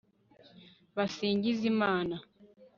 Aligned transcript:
basingize 0.95 1.63
imana 1.73 2.15